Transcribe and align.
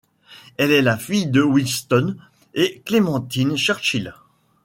Elle 0.57 0.71
est 0.71 0.81
la 0.81 0.97
fille 0.97 1.27
de 1.27 1.43
Winston 1.43 2.15
et 2.55 2.81
Clementine 2.85 3.55
Churchill. 3.55 4.15